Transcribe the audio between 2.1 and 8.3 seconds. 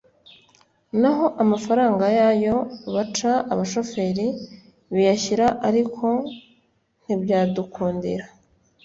yayo baca abashofeli biyashyira ariko ntibyadukundira